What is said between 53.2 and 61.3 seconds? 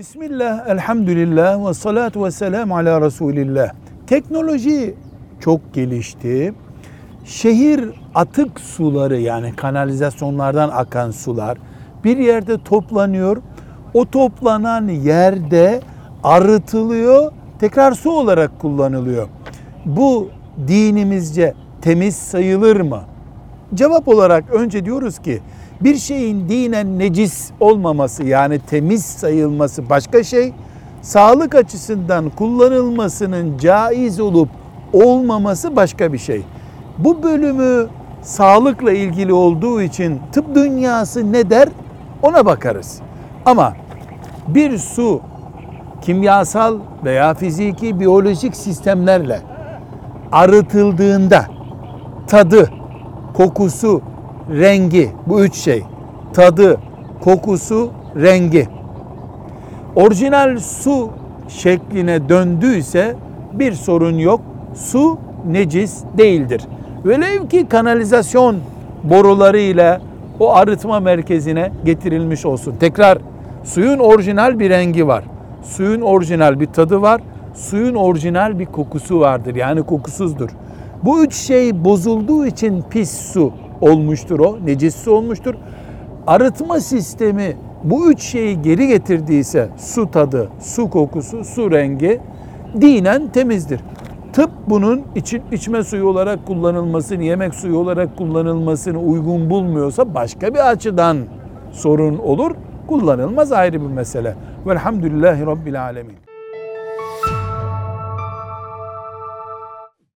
kokusu, rengi bu üç şey. Tadı, kokusu, rengi. Orijinal su